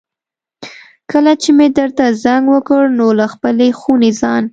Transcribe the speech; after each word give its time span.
کله 1.11 1.33
مې 1.57 1.67
درته 1.77 2.05
زنګ 2.23 2.43
وکړ 2.53 2.83
نو 2.97 3.07
له 3.19 3.25
خپلې 3.33 3.67
خونې 3.79 4.11
ځان. 4.21 4.43